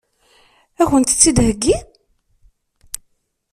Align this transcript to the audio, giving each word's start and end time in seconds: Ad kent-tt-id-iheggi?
Ad 0.81 0.85
kent-tt-id-iheggi? 0.89 1.75